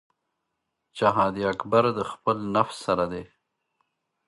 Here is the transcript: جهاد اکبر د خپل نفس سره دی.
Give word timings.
جهاد 0.97 1.35
اکبر 1.53 1.83
د 1.97 1.99
خپل 2.11 2.37
نفس 2.55 2.77
سره 2.87 3.05
دی. 3.11 3.23